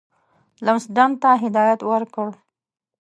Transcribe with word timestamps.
لمسډن 0.65 1.11
ته 1.21 1.29
هدایت 1.43 1.79
ورکړ. 1.89 2.27